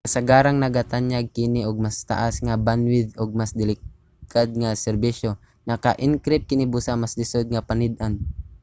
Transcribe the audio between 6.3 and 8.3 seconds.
kini busa mas lisod nga panid-an